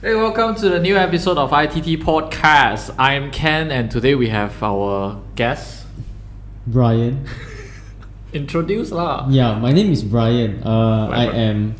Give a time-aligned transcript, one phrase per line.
[0.00, 2.94] Hey, welcome to the new episode of ITT Podcast.
[2.98, 5.84] I'm Ken, and today we have our guest.
[6.66, 7.26] Bryan.
[8.32, 9.26] Introduce lah.
[9.28, 10.62] Yeah, my name is Bryan.
[10.64, 11.74] Uh, I am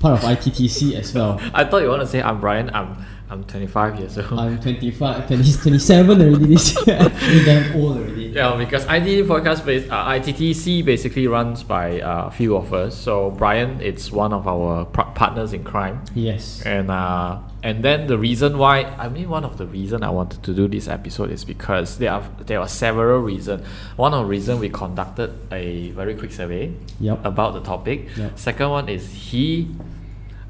[0.00, 1.38] part of ITTC as well.
[1.52, 2.70] I thought you want to say I'm Bryan.
[2.72, 2.96] I'm
[3.28, 4.38] I'm 25 years old.
[4.38, 6.96] I'm 25, 20, 27 already this year.
[7.02, 8.26] I'm damn old already.
[8.26, 12.96] Yeah, because ITT podcast base, uh, ITTC basically runs by uh, a few of us.
[12.96, 16.62] So Bryan, it's one of our pr- partners in crime, Yes.
[16.64, 20.40] and uh, and then the reason why I mean one of the reason I wanted
[20.44, 23.66] to do this episode is because there are there are several reasons.
[23.96, 26.64] One of the reason we conducted a very quick survey
[27.00, 27.24] Yep.
[27.32, 27.98] about the topic.
[28.16, 28.38] Yep.
[28.38, 29.02] Second one is
[29.32, 29.46] he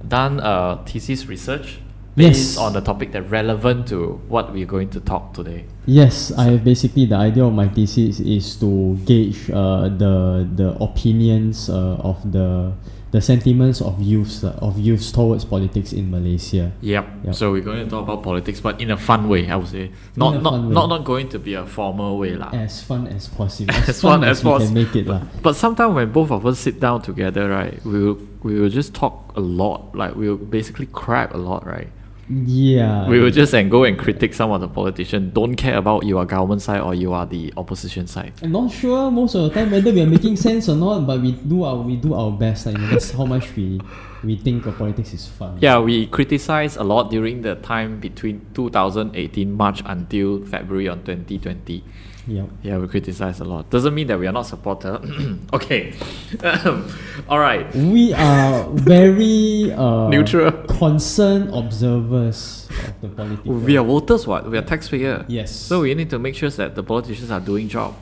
[0.07, 1.79] done a thesis research
[2.17, 2.29] Yes.
[2.37, 5.65] based on the topic that relevant to what we're going to talk today.
[5.87, 11.69] Yes, I basically the idea of my thesis is to gauge uh, the the opinions
[11.69, 12.73] uh, of the
[13.17, 16.71] the sentiments of youths uh, of youths towards politics in Malaysia.
[16.83, 17.09] Yep.
[17.25, 17.35] Yep.
[17.35, 19.91] So we're going to talk about politics, but in a fun way, I would say.
[20.17, 20.75] Not not way.
[20.75, 22.51] not not going to be a formal way, lah.
[22.53, 23.75] As fun as possible.
[23.89, 25.23] As fun as we poss- can make it lah.
[25.41, 28.93] But sometimes when both of us sit down together, right, we will we will just
[28.93, 29.97] talk a lot.
[29.97, 31.89] Like we will basically crap a lot, right?
[32.29, 33.09] Yeah.
[33.09, 35.33] we will just and go and critique some of the politicians.
[35.33, 38.33] Don't care about you are government side or you are the opposition side.
[38.43, 41.21] I'm not sure most of the time whether we are making sense or not, but
[41.21, 42.67] we do our we do our best.
[42.67, 43.81] Like, you know, that's how much we
[44.25, 45.59] we think of politics is fun.
[45.61, 51.85] Yeah, we criticize a lot during the time between 2018 March until February on 2020.
[52.27, 52.47] Yeah.
[52.63, 53.71] Yeah, we criticize a lot.
[53.71, 55.01] Doesn't mean that we are not supporter.
[55.53, 55.95] okay.
[57.29, 57.73] All right.
[57.75, 60.66] We are very uh, Neutral.
[60.79, 63.55] Concerned observers of the political.
[63.55, 64.49] We are voters, what?
[64.51, 65.25] We are taxpayer.
[65.29, 65.55] Yes.
[65.55, 67.95] So we need to make sure that the politicians are doing job.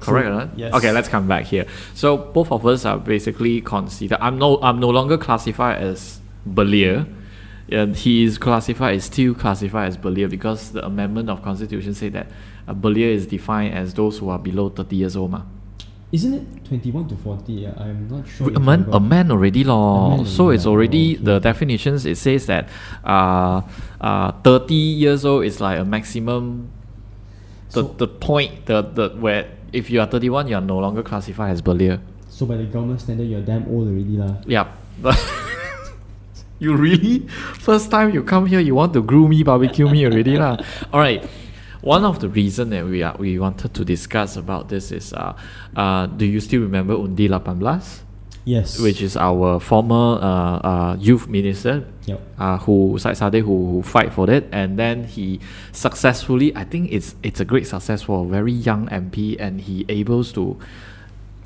[0.00, 0.58] Correct or not?
[0.58, 0.74] Yes.
[0.74, 1.66] Okay, let's come back here.
[1.94, 4.18] So both of us are basically considered.
[4.20, 4.60] I'm no.
[4.62, 7.12] I'm no longer classified as Belia.
[7.68, 12.10] And he is classified is still classified as Belia because the amendment of constitution say
[12.10, 12.28] that
[12.68, 15.32] a Belia is defined as those who are below 30 years old.
[15.32, 15.42] Ma.
[16.12, 17.52] Isn't it 21 to 40?
[17.52, 18.48] Yeah, I'm not sure.
[18.54, 20.22] A man, a man already law.
[20.24, 22.06] So it's already Oh, the definitions.
[22.06, 22.68] It says that
[23.04, 23.62] uh,
[24.00, 26.70] uh, thirty years old is like a maximum.
[27.72, 30.78] The, So- the point the, the where if you are thirty one, you are no
[30.78, 31.98] longer classified as Belia.
[32.30, 34.36] So by the government standard, you're damn old already lah.
[34.46, 34.70] Yeah.
[36.58, 37.26] you really
[37.58, 40.56] first time you come here, you want to groom me, barbecue me already lah.
[40.92, 41.26] All right.
[41.86, 45.38] One of the reason that we are we wanted to discuss about this is uh,
[45.76, 47.62] uh, do you still remember Undi 18?
[48.44, 48.78] Yes.
[48.78, 52.20] which is our former uh, uh, youth minister, Yep.
[52.38, 55.38] uh, who Syed Saddiq, who, who fight for it, and then he
[55.70, 56.54] successfully.
[56.56, 60.32] I think it's it's a great success for a very young MP, and he ables
[60.34, 60.58] to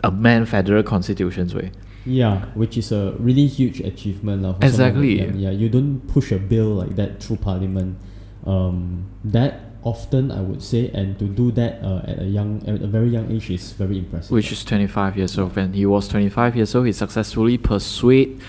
[0.04, 1.72] amend federal constitutions way.
[2.04, 4.56] Yeah, which is a really huge achievement lah.
[4.60, 5.20] Exactly.
[5.36, 7.96] Yeah, you don't push a bill like that through parliament.
[8.44, 12.82] Um, that often I would say, and to do that uh, at a young, at
[12.82, 14.30] a very young age is very impressive.
[14.30, 15.54] which is 25 years old.
[15.56, 18.40] When he was 25 years old, he successfully persuade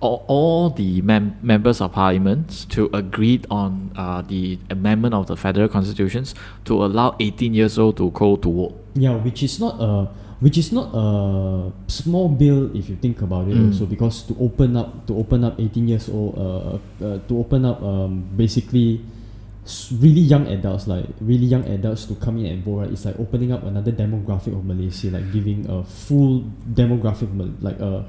[0.00, 5.36] all, all the mem- members of parliament to agree on uh, the amendment of the
[5.36, 6.34] federal constitutions
[6.64, 8.84] to allow 18 years old to go to vote.
[8.94, 10.08] Yeah, which is not a
[10.40, 13.54] which is not a small bill if you think about it.
[13.54, 13.74] Mm.
[13.74, 17.64] Also, because to open up to open up eighteen years old, uh, uh to open
[17.64, 19.02] up um basically
[19.92, 22.80] really young adults like really young adults to come in and vote.
[22.80, 27.28] Right, it's like opening up another demographic of Malaysia, like giving a full demographic,
[27.60, 28.06] like a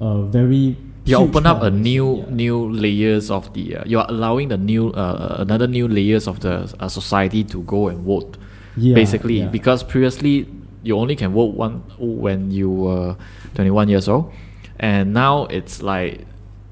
[0.00, 2.24] a very you open up a new yeah.
[2.30, 6.40] new layers of the uh, you are allowing the new uh, another new layers of
[6.40, 8.36] the uh, society to go and vote
[8.76, 9.48] Yeah, basically yeah.
[9.48, 10.48] because previously
[10.82, 13.16] you only can vote one when you were
[13.54, 14.32] 21 years old
[14.80, 16.26] and now it's like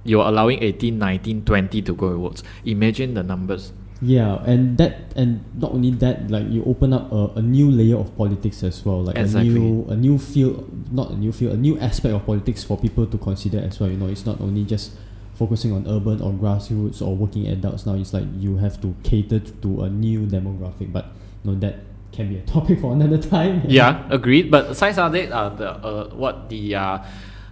[0.05, 3.73] you're allowing 18 19 20 to go and vote imagine the numbers
[4.03, 7.97] Yeah, and that and not only that, like you open up a, a new layer
[7.97, 9.51] of politics as well, like Exactly.
[9.51, 12.77] a new a new field, not a new field, a new aspect of politics for
[12.77, 13.89] people to consider as well.
[13.89, 14.91] You know, it's not only just
[15.35, 17.87] focusing on urban or grassroots or working adults.
[17.87, 21.07] Now it's like you have to cater to a new demographic, but
[21.45, 21.77] you know that
[22.11, 23.63] can be a topic for another time.
[23.69, 26.99] yeah agreed but from that uh, the uh, what the uh,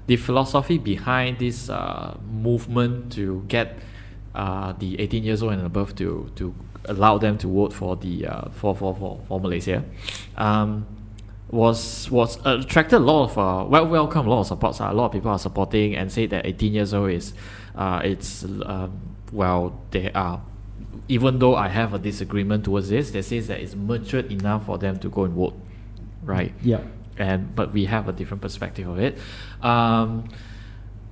[0.06, 3.78] the philosophy behind this uh, movement to get
[4.34, 6.54] uh, the 18 years old and above to to
[6.86, 9.84] allow them to vote for the uh, for, for, for, for Malaysia
[10.36, 10.86] um,
[11.50, 15.06] was was attracted a lot of uh, well welcome a lot of supports a lot
[15.06, 17.34] of people are supporting and say that 18 years old is
[17.74, 18.92] uh, it's um,
[19.32, 20.40] well they are
[21.08, 24.78] even though I have a disagreement towards this they says that it's matured enough for
[24.78, 25.54] them to go and vote
[26.22, 26.80] right Yeah.
[27.18, 29.18] and but we have a different perspective of it.
[29.60, 30.28] Um,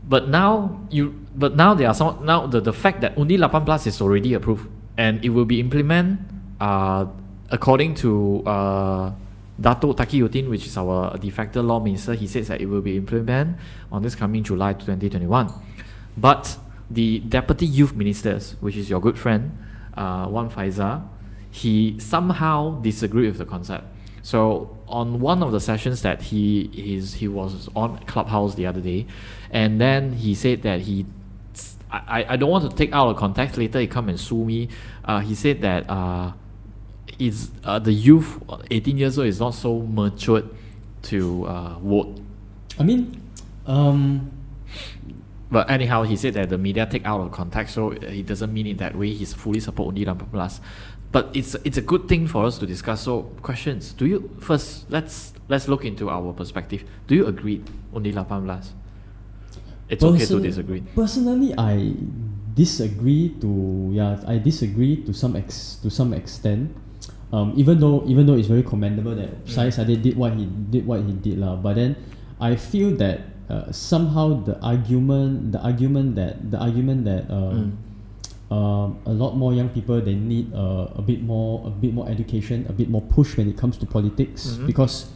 [0.06, 3.64] but now you but now there are some now the, the fact that Undi 18
[3.64, 6.18] Plus is already approved and it will be implemented
[6.60, 7.06] uh,
[7.50, 9.12] according to uh,
[9.60, 12.96] Dato Takiyuddin, which is our de facto law minister, he says that it will be
[12.96, 13.56] implemented
[13.90, 15.52] on this coming July 2021.
[16.16, 16.56] But
[16.90, 19.56] the deputy youth ministers, which is your good friend,
[19.96, 21.08] uh, Wan Fayhsal,
[21.50, 23.84] he somehow disagreed with the concept.
[24.22, 28.80] So on one of the sessions that he is he was on Clubhouse the other
[28.80, 29.06] day,
[29.50, 31.06] and then he said that he
[31.90, 34.68] I, I don't want to take out of context later he come and sue me.
[35.04, 36.32] Uh, he said that uh,
[37.18, 38.38] is uh, the youth
[38.70, 40.48] 18 years old is not so matured
[41.02, 42.20] to uh, vote.
[42.78, 43.22] I mean,
[43.66, 44.30] um,
[45.50, 48.66] But anyhow, he said that the media take out of context, so he doesn't mean
[48.66, 49.12] it that way.
[49.14, 50.60] He's fully support Undi Lapan Belas.
[51.10, 53.02] But it's it's a good thing for us to discuss.
[53.02, 53.92] So questions.
[53.96, 56.84] Do you first let's let's look into our perspective.
[57.08, 57.64] Do you agree
[57.96, 58.76] Undi Lapan Belas?
[59.88, 60.84] It's okay to disagree.
[60.92, 61.96] Personally, I
[62.52, 63.48] disagree to
[63.96, 66.76] yeah, I disagree to some ex to some extent.
[67.32, 69.48] Um, even though even though it's very commendable that Mm.
[69.48, 71.96] Syed Saddiq did what he did what he did lah, but then
[72.36, 77.72] I feel that uh, somehow the argument the argument that the argument that uh, Mm.
[78.50, 82.08] Um, a lot more young people they need uh, a bit more a bit more
[82.08, 84.66] education a bit more push when it comes to politics Mhm.
[84.66, 85.06] because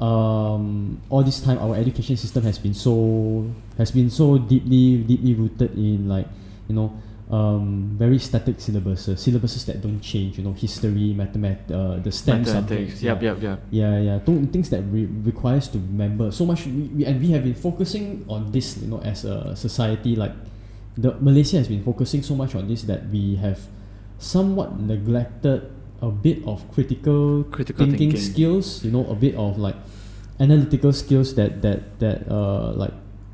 [0.00, 3.46] um, all this time our education system has been so
[3.78, 6.26] has been so deeply deeply rooted in like
[6.68, 6.92] you know
[7.30, 12.44] um, very static syllabuses syllabuses that don't change you know history mathemat- uh, the STEM
[12.44, 13.28] subjects Yep, yeah.
[13.32, 13.58] yep, yep.
[13.70, 14.18] Yeah, yeah.
[14.20, 16.66] Th- things that re- requires to remember so much.
[16.66, 20.14] We, we and we have been focusing on this, you know, as a society.
[20.16, 20.32] Like,
[20.96, 23.58] the Malaysia has been focusing so much on this that we have
[24.18, 25.70] somewhat neglected
[26.00, 28.20] a bit of critical, Critical thinking, thinking.
[28.20, 28.84] skills.
[28.84, 29.76] You know, a bit of like
[30.40, 32.92] analytical skills that that that uh like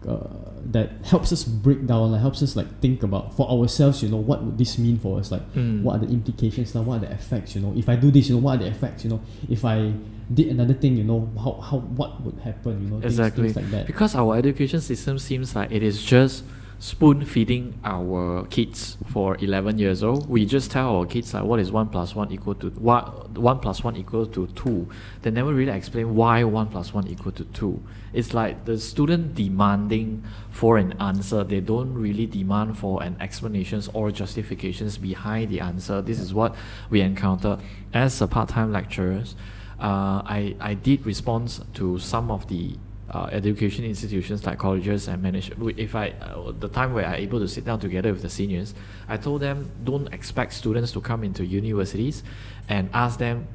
[0.09, 0.27] uh,
[0.73, 4.03] that helps us break down, like helps us like think about for ourselves.
[4.03, 5.31] You know, what would this mean for us?
[5.33, 5.83] Like, Mm.
[5.83, 6.83] what are the implications now?
[6.83, 7.55] What are the effects?
[7.55, 9.05] You know, if I do this, you know, what are the effects?
[9.05, 9.93] You know, if I
[10.33, 12.81] did another thing, you know, how, how what would happen?
[12.85, 13.53] You know, things- Exactly.
[13.53, 13.87] things, like that.
[13.87, 16.45] Because our education system seems like it is just
[16.81, 20.27] spoon feeding our kids for 11 years old.
[20.31, 23.59] We just tell our kids like what is 1 plus 1 equal to what 1
[23.59, 24.89] plus 1 equal to 2.
[25.21, 27.83] They never really explain why 1 plus 1 equal to 2.
[28.15, 31.45] It's like the student demanding for an answer.
[31.45, 36.01] They don't really demand for an explanations or justifications behind the answer.
[36.01, 36.57] This is what
[36.89, 37.59] we encounter
[37.93, 39.37] as a part-time lecturers.
[39.79, 42.77] Uh, I, I did respond to some of the
[43.11, 45.51] uh, education institutions like colleges and manage.
[45.77, 48.75] If I uh, the time where I able to sit down together with the seniors,
[49.09, 52.23] I told them don't expect students to come into universities
[52.69, 53.49] and ask them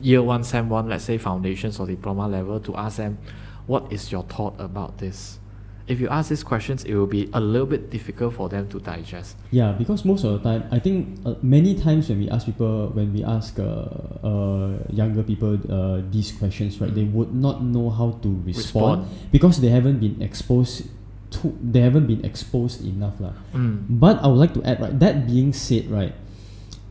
[0.00, 3.18] year one, sem one, let's say foundations or diploma level to ask them
[3.66, 5.38] what is your thought about this.
[5.86, 8.78] If you ask these questions, it will be a little bit difficult for them to
[8.78, 9.36] digest.
[9.50, 12.90] Yeah, because most of the time, I think uh, many times when we ask people,
[12.94, 13.90] when we ask uh,
[14.22, 19.30] uh, younger people uh, these questions, right, they would not know how to respond, Respond.
[19.32, 20.86] because they haven't been exposed
[21.32, 23.32] to, they haven't been exposed enough, lah.
[23.52, 23.86] Mm.
[23.88, 26.14] But I would like to add, right, that being said, right,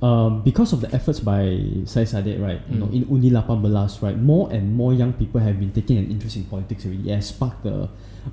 [0.02, 1.46] um, because of the efforts by
[1.86, 2.96] Syed Saddiq, right, you know, Mm.
[2.98, 6.44] in Undi 18, right, more and more young people have been taking an interest in
[6.46, 7.06] politics already.
[7.12, 7.86] It has sparked a,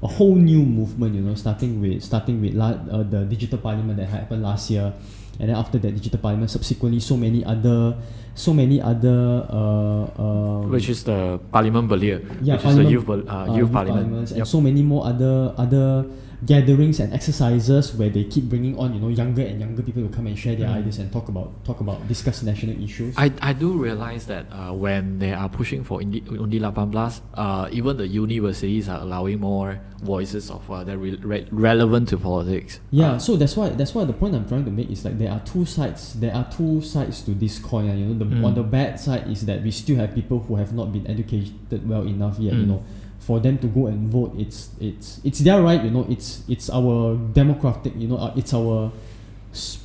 [0.02, 3.98] a whole new movement, you know, starting with starting with la- uh, the digital parliament
[4.00, 4.92] that happened last year,
[5.38, 7.96] and then after that digital parliament, subsequently so many other,
[8.34, 13.08] so many other, uh, uh, Which is the Parliament Belia, yeah, which is the youth,
[13.08, 14.08] uh, uh, youth parliament.
[14.08, 16.06] parliaments and so many more other other
[16.47, 20.09] gatherings and exercises where they keep bringing on you know younger and younger people to
[20.09, 20.76] come and share their Mm.
[20.78, 23.14] ideas and talk about talk about discuss national issues.
[23.16, 27.23] I, I do realize that uh, when they are pushing for Undi, Undi 18 Plus,
[27.35, 32.16] uh, even the universities are allowing more voices of uh, that re- re- relevant to
[32.16, 32.78] politics.
[32.90, 35.18] yeah, Uh, so that's why that's why the point I'm trying to make is like
[35.18, 36.14] there are two sides.
[36.14, 37.87] There are two sides to this coin.
[37.99, 38.45] You know, the Mm.
[38.45, 41.88] on the bad side is that we still have people who have not been educated
[41.88, 42.54] well enough yet.
[42.54, 42.68] You Mm.
[42.68, 42.83] know,
[43.18, 45.82] for them to go and vote, it's it's it's their right.
[45.82, 47.92] You know, it's it's our democratic.
[47.96, 48.90] You know, uh, it's our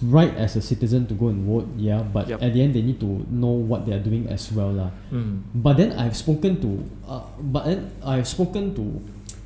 [0.03, 1.67] right as a citizen to go and vote.
[1.79, 2.43] Yeah, but Yep.
[2.43, 4.91] at the end they need to know what they are doing as well, lah.
[5.11, 5.39] mm.
[5.55, 6.71] But then I've spoken to,
[7.07, 9.01] uh, but then I've spoken to,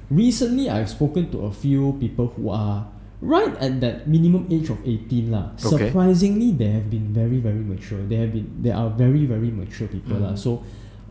[0.09, 2.87] recently I've spoken to a few people who are
[3.21, 5.53] right at that minimum age of 18 lah.
[5.57, 5.89] Okay.
[5.89, 8.01] Surprisingly, they have been very, very mature.
[8.05, 10.33] They have been, they are very, very mature people lah.
[10.33, 10.41] Mm.
[10.41, 10.61] So,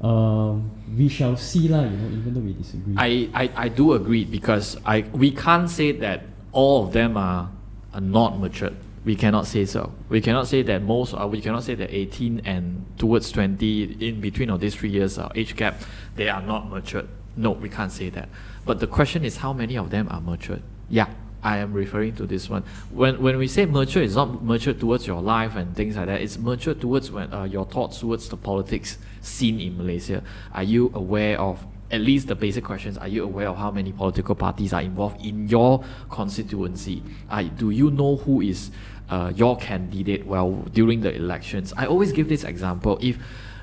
[0.00, 2.94] um, we shall see lah, you know, even though we disagree.
[2.96, 7.50] I, I, I do agree because I we can't say that all of them are,
[7.94, 8.76] are not matured.
[9.04, 9.92] We cannot say so.
[10.08, 11.14] We cannot say that most.
[11.14, 15.18] Uh, we cannot say that 18 and towards 20 in between of these three years
[15.18, 15.80] uh, age gap,
[16.16, 17.08] they are not matured.
[17.36, 18.28] No, we can't say that.
[18.64, 20.62] But the question is, how many of them are matured?
[20.90, 21.08] Yeah,
[21.42, 22.64] I am referring to this one.
[22.90, 26.20] When when we say mature, it's not mature towards your life and things like that.
[26.20, 30.22] It's mature towards when uh, your thoughts towards the politics scene in Malaysia.
[30.52, 32.98] Are you aware of at least the basic questions?
[32.98, 37.02] Are you aware of how many political parties are involved in your constituency?
[37.30, 38.70] Uh, do you know who is
[39.08, 41.72] uh, your candidate well during the elections?
[41.76, 42.98] I always give this example.
[43.00, 43.18] If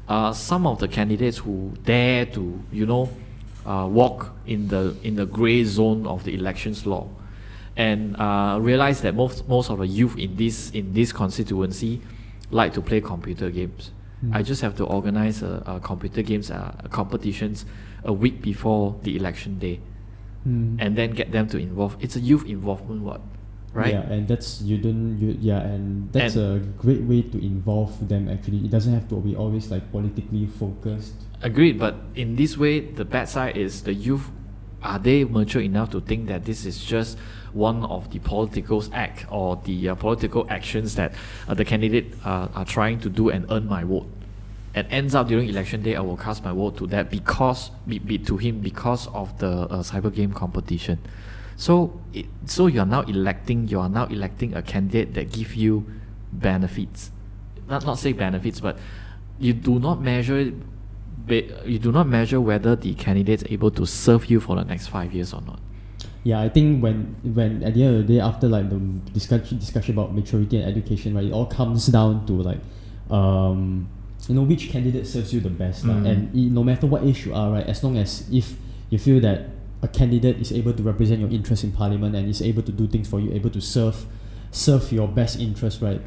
[0.08, 3.10] uh, some of the candidates who dare to, you know,
[3.66, 7.08] uh, walk in the in the gray zone of the elections law,
[7.76, 12.02] and uh, realize that most most of the youth in this in this constituency
[12.52, 13.92] like to play computer games.
[14.24, 14.36] Mm.
[14.36, 17.66] I just have to organize a, a computer games uh, competitions
[18.04, 19.80] a week before the election day,
[20.48, 20.76] Mm.
[20.78, 21.96] and then get them to involve.
[22.02, 23.22] It's a youth involvement, what,
[23.72, 23.94] right?
[23.94, 28.28] Yeah, and that's you don't you yeah, and that's a great way to involve them.
[28.28, 31.16] Actually, it doesn't have to be always like politically focused.
[31.42, 34.30] Agreed, but in this way, the bad side is the youth.
[34.84, 37.18] Are they mature enough to think that this is just
[37.54, 41.14] one of the political act or the uh, political actions that
[41.48, 44.08] uh, the candidate uh, are trying to do and earn my vote?
[44.76, 48.00] And ends up during election day, I will cast my vote to that because be,
[48.00, 50.98] be to him because of the uh, cyber game competition.
[51.56, 55.54] So, it, so you are now electing you are now electing a candidate that give
[55.54, 55.86] you
[56.32, 57.12] benefits,
[57.70, 58.78] not not say benefits, but
[59.40, 60.52] you do not measure
[61.28, 64.88] you do not measure whether the candidate is able to serve you for the next
[64.88, 65.60] five years or not.
[66.24, 68.78] Yeah, I think when when at the end of the day, after like the
[69.12, 72.60] discussion discussion about maturity and education, right, it all comes down to like,
[73.10, 73.88] um,
[74.28, 75.86] you know, which candidate serves you the best.
[75.86, 76.06] Mm.
[76.08, 78.56] and i- no matter what age you are, right, as long as if
[78.90, 79.50] you feel that
[79.82, 82.88] a candidate is able to represent your interest in parliament and is able to do
[82.88, 84.06] things for you, able to serve
[84.52, 86.00] serve your best interest, right,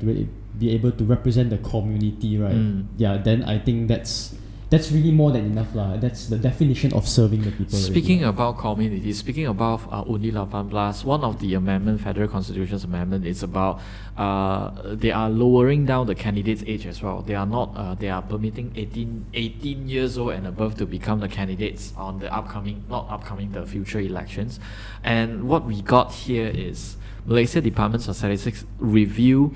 [0.58, 2.84] be able to represent the community, right, Mm.
[2.96, 4.34] yeah, then I think that's
[4.68, 5.96] that's really more than enough, lah.
[5.96, 7.78] That's the definition of serving the people.
[7.78, 7.92] already.
[7.92, 12.82] Speaking about community, speaking about uh, Undi 18 Plus, one of the amendment, Federal Constitution's
[12.82, 13.80] amendment, is about
[14.16, 17.22] uh, they are lowering down the candidate's age as well.
[17.22, 21.20] They are not, uh, they are permitting 18, 18 years old and above to become
[21.20, 24.58] the candidates on the upcoming, not upcoming, the future elections.
[25.04, 29.54] And what we got here is Malaysia Department of Statistics review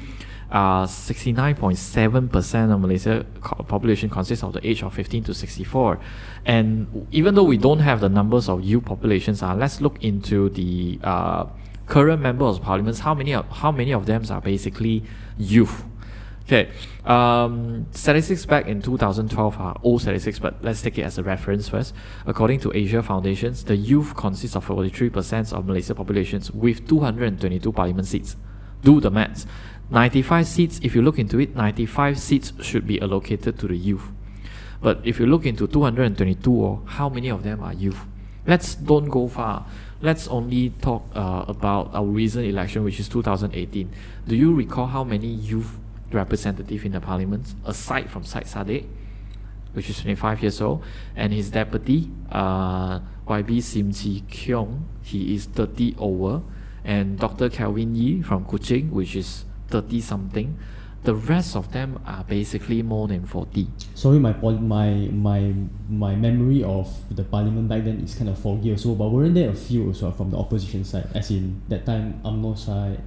[0.50, 3.24] uh, 69.7% of Malaysia
[3.68, 6.00] population consists of the age of 15 to 64.
[6.44, 10.48] And even though we don't have the numbers of youth populations, uh, let's look into
[10.50, 11.46] the uh,
[11.86, 13.00] current members of parliaments.
[13.00, 15.04] How many of, how many of them are basically
[15.38, 15.84] youth?
[16.44, 16.68] Okay,
[17.04, 21.68] um, statistics back in 2012 are old statistics, but let's take it as a reference
[21.68, 21.94] first.
[22.26, 28.08] According to Asia Foundations, the youth consists of 43% of Malaysia populations with 222 parliament
[28.08, 28.34] seats.
[28.82, 29.46] Do the maths.
[29.90, 34.08] 95 seats, if you look into it, 95 seats should be allocated to the youth.
[34.80, 38.00] But if you look into 222, or how many of them are youth?
[38.46, 39.66] Let's don't go far.
[40.00, 43.90] Let's only talk uh, about our recent election, which is 2018.
[44.26, 45.76] Do you recall how many youth
[46.12, 48.86] representative in the parliament, aside from Syed Saddiq,
[49.72, 50.82] which is 25 years old,
[51.16, 56.42] and his deputy, uh, YB Sim Chee Keong, he is 30 over,
[56.84, 57.50] and Dr.
[57.50, 60.58] Kelvin Yii from Kuching, which is 30 something.
[61.02, 63.68] The rest of them are basically more than 40.
[63.94, 65.54] Sorry, my my my
[65.88, 68.94] my memory of the parliament back then is kind of foggy also.
[68.94, 71.08] But weren't there a few also from the opposition side?
[71.14, 73.00] As in that time, UMNO side.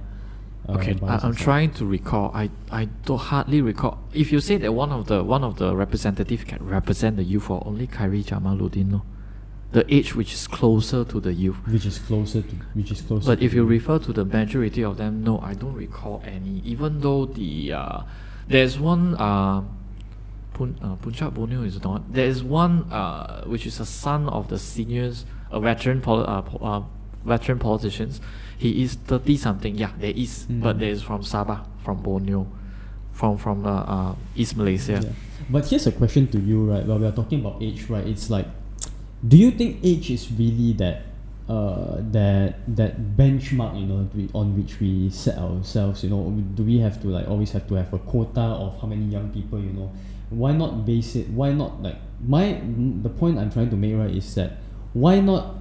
[0.68, 1.36] uh, Okay, I, side.
[1.36, 2.32] trying to recall.
[2.34, 3.98] I I don't hardly recall.
[4.12, 7.48] If you say that one of the one of the representative can represent the youth,
[7.48, 9.02] or only Khairy Jamaluddin, no,
[9.74, 11.58] the age which is closer to the youth.
[11.66, 13.26] Which is closer to which is closer.
[13.34, 16.62] But if you refer to the majority of them, no, I don't recall any.
[16.64, 17.98] Even though the uh,
[18.48, 19.62] there's one uh,
[20.54, 22.00] Pun, uh, Punjab Borneo is not.
[22.14, 26.42] There is one uh, which is a son of the seniors, a veteran poli- uh,
[26.42, 26.82] po- uh,
[27.26, 28.20] veteran politicians.
[28.56, 29.74] He is thirty something.
[29.74, 30.78] Yeah, there is, but Mm.
[30.78, 32.46] there is from Sabah, from Borneo,
[33.10, 35.02] from from uh, uh, East Malaysia.
[35.02, 35.10] Yeah.
[35.50, 36.86] But here's a question to you, right?
[36.86, 38.06] While we are talking about age, right?
[38.06, 38.46] It's like,
[39.26, 41.02] do you think age is really that,
[41.48, 46.04] uh, that that benchmark, you know, we, on which we set ourselves?
[46.04, 48.86] You know, do we have to like always have to have a quota of how
[48.86, 49.58] many young people?
[49.60, 49.92] You know,
[50.30, 51.28] why not base it?
[51.28, 52.60] Why not like my
[53.02, 54.58] the point I'm trying to make right is that
[54.92, 55.56] why not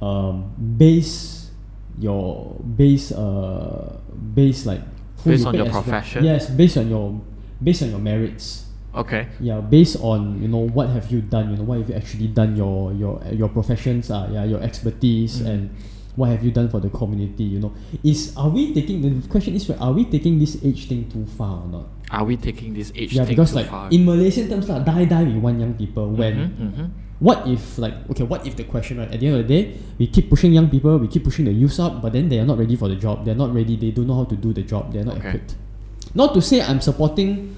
[0.00, 1.50] um, base
[1.98, 3.98] your base uh
[4.34, 4.80] base like
[5.24, 6.24] Based you on your profession?
[6.24, 7.20] Yes, based on your
[7.62, 8.66] based on your merits.
[8.94, 9.28] Okay.
[9.40, 12.28] Yeah, based on you know what have you done, you know what have you actually
[12.28, 15.46] done your your your professions are yeah your expertise Mm.
[15.46, 15.60] and
[16.18, 17.70] what have you done for the community, you know.
[18.02, 21.62] Is are we taking the question is are we taking this age thing too far
[21.62, 21.86] or not?
[22.10, 23.86] Are we taking this age yeah, thing because too like far?
[23.92, 26.86] in Malaysian terms lah, die die we want young people when Mhm, mhm.
[27.20, 29.76] what if like okay what if the question right at the end of the day
[30.00, 32.46] we keep pushing young people we keep pushing the youth up but then they are
[32.48, 34.62] not ready for the job they're not ready they don't know how to do the
[34.64, 35.36] job they're not Okay.
[35.38, 35.54] equipped
[36.16, 37.52] not to say i'm supporting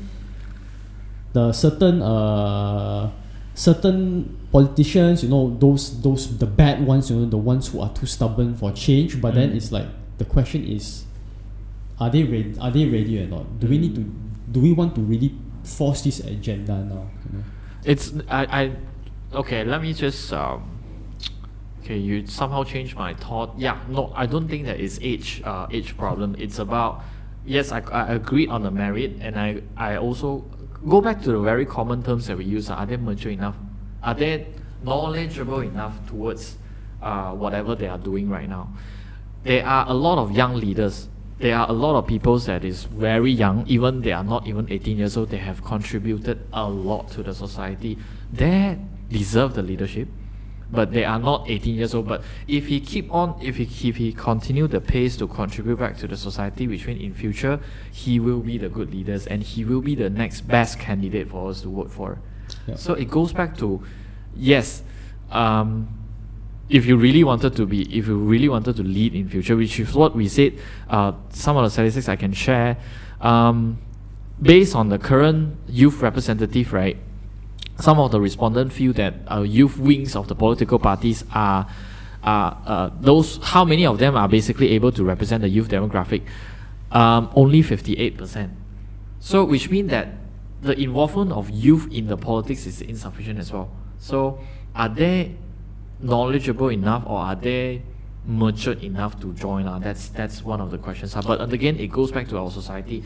[1.32, 3.10] the certain uh
[3.54, 7.92] certain politicians you know those those the bad ones you know the ones who are
[7.94, 9.56] too stubborn for change but then Mm.
[9.56, 9.86] it's like
[10.18, 11.04] the question is
[12.00, 14.02] are they ready are they ready or not do we need to
[14.50, 17.44] do we want to really force this agenda now you know?
[17.84, 18.72] It's I, I
[19.34, 19.64] okay.
[19.64, 20.68] Let me just um.
[21.82, 23.54] Okay, you somehow changed my thought.
[23.56, 26.36] Yeah, no, I don't think that it's age uh, age problem.
[26.38, 27.00] It's about
[27.46, 30.44] yes, I, I agree on the merit, and I I also
[30.88, 32.70] go back to the very common terms that we use.
[32.70, 33.56] Are they mature enough?
[34.02, 34.46] Are they
[34.82, 36.56] knowledgeable enough towards
[37.02, 38.72] uh, whatever they are doing right now?
[39.42, 41.08] There are a lot of young leaders.
[41.38, 44.70] There are a lot of people that is very young, even they are not even
[44.70, 45.30] 18 years old.
[45.30, 47.96] They have contributed a lot to the society.
[48.30, 50.08] They deserve the leadership,
[50.72, 52.08] but they are not 18 years old.
[52.08, 55.96] But if he keep on, if he if he continue the pace to contribute back
[55.98, 57.60] to the society, which means in future
[57.92, 61.50] he will be the good leaders and he will be the next best candidate for
[61.50, 62.20] us to vote for.
[62.66, 62.76] Yeah.
[62.76, 63.82] So it goes back to,
[64.36, 64.82] yes,
[65.30, 65.88] um,
[66.68, 69.78] if you really wanted to be, if you really wanted to lead in future, which
[69.80, 70.58] is what we said,
[70.88, 72.76] uh, some of the statistics I can share,
[73.20, 73.78] um,
[74.40, 76.96] based on the current youth representative, right?
[77.80, 81.66] Some of the respondents feel that uh, youth wings of the political parties are,
[82.22, 83.38] are uh, those.
[83.42, 86.22] How many of them are basically able to represent the youth demographic?
[86.92, 88.52] Um, only fifty-eight percent.
[89.20, 90.08] So, which means that
[90.62, 93.70] the involvement of youth in the politics is insufficient as well.
[93.98, 94.40] So,
[94.74, 95.36] are they
[96.00, 97.82] knowledgeable enough or are they
[98.26, 99.66] matured enough to join?
[99.66, 99.78] Uh?
[99.78, 101.14] That's that's one of the questions.
[101.14, 103.04] Uh, but again, it goes back to our society.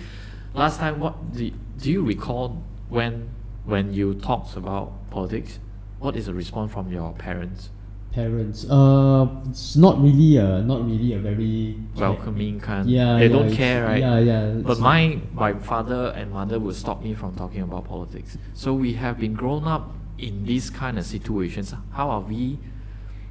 [0.54, 3.28] Last time, what do, do you recall when
[3.64, 5.58] when you talked about politics?
[5.98, 7.70] What is the response from your parents?
[8.12, 12.88] parents uh it's not really a not really a very Welcoming kind.
[12.88, 13.98] yeah They yeah, don't care, right?
[13.98, 18.38] yeah yeah But my my father and mother would stop me from talking about politics.
[18.54, 21.74] So we have been grown up in these kind of situations.
[21.90, 22.60] How are we?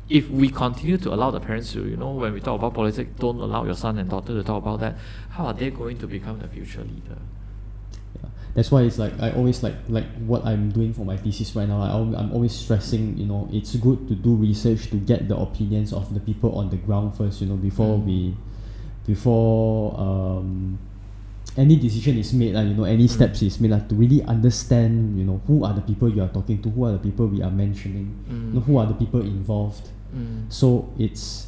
[0.10, 3.10] If we continue to allow the parents to, you know, when we talk about politics,
[3.17, 4.97] don't allow your son and daughter to talk about that.
[5.29, 7.19] How are they going to become the future leader?
[8.55, 11.67] That's why it's like I always like like what I'm doing for my thesis right
[11.67, 11.81] now.
[11.81, 11.89] I,
[12.19, 16.13] I'm always stressing, you know, it's good to do research to get the opinions of
[16.13, 18.05] the people on the ground first, you know, before Mm.
[18.05, 18.35] we,
[19.07, 20.77] before um,
[21.57, 23.09] any decision is made, like, you know, any Mm.
[23.09, 26.29] steps is made, like, to really understand, you know, who are the people you are
[26.29, 28.63] talking to, who are the people we are mentioning, you know, Mm.
[28.65, 29.89] who are the people involved.
[30.15, 30.45] Mm.
[30.49, 31.47] So it's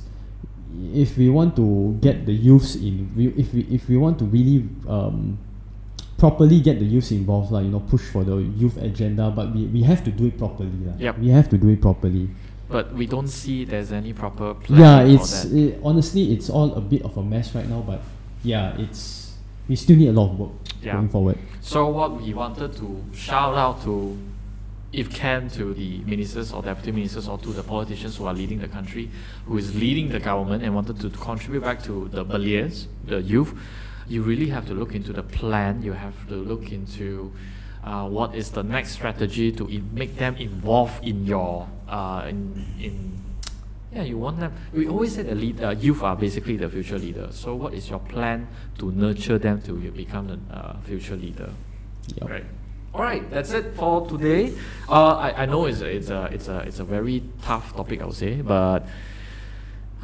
[0.94, 4.26] if we want to get the youths in, we, if we if we want to
[4.26, 5.38] really um,
[6.18, 9.66] properly get the youth involved, like you know, push for the youth agenda, but we,
[9.66, 10.94] we have to do it properly, lah.
[10.98, 11.20] Yep.
[11.20, 12.30] We have to do it properly.
[12.68, 16.74] But we don't see there's any proper plan yeah, for it's it, honestly it's all
[16.74, 18.02] a bit of a mess right now, but
[18.44, 19.36] yeah, it's
[19.68, 20.52] we still need a lot of work
[20.82, 20.94] Yeah.
[20.94, 21.38] going forward.
[21.62, 24.18] So what we wanted to shout out to,
[24.94, 28.60] if can, to the ministers or deputy ministers or to the politicians who are leading
[28.60, 29.10] the country,
[29.46, 33.54] who is leading the government and wanted to contribute back to the Beliers, the youth,
[34.08, 35.82] you really have to look into the plan.
[35.82, 37.34] You have to look into
[37.84, 43.22] uh, what is the next strategy to make them involved in your uh, in in
[43.96, 44.54] yeah, you want them.
[44.74, 47.30] We always say the lead, uh, youth are basically the future leader.
[47.32, 51.50] So, what is your plan to nurture them to become the uh, future leader?
[52.20, 52.30] Yup.
[52.30, 52.46] Right.
[52.94, 54.54] All right, that's it for today.
[54.90, 58.02] Uh, I, I know it's a, it's a it's a it's a very tough topic,
[58.02, 58.88] I would say, but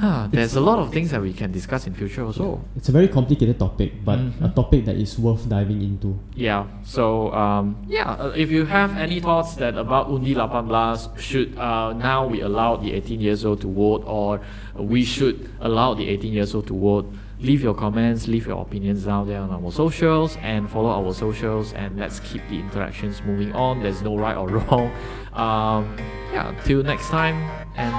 [0.02, 2.60] ah, there's a lot of things that we can discuss in future also.
[2.76, 4.56] It's a very complicated topic, but a Mhm.
[4.56, 6.18] topic that is worth diving into.
[6.36, 6.66] Yeah.
[6.84, 11.94] So um, yeah, uh, if you have any thoughts that about Undi 18 should uh,
[11.94, 14.42] now we allow the 18 years old to vote or
[14.76, 17.06] we should allow the 18 years old to vote,
[17.40, 21.74] leave your comments, leave your opinions down there on our socials and follow our socials
[21.74, 23.82] and let's keep the interactions moving on.
[23.84, 24.92] There's no right or wrong.
[25.34, 25.96] Um,
[26.34, 26.54] yeah.
[26.66, 27.36] Till next time
[27.76, 27.94] and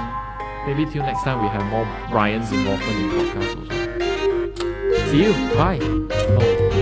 [0.65, 5.11] maybe till next time we have more Bryan's involvement in podcast also.
[5.11, 5.33] See you.
[5.55, 5.79] Bye.
[5.81, 6.72] Oh.